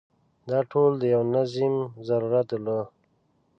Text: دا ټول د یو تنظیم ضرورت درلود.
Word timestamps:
دا 0.49 0.59
ټول 0.71 0.91
د 0.97 1.03
یو 1.13 1.21
تنظیم 1.31 1.75
ضرورت 2.07 2.45
درلود. 2.51 2.85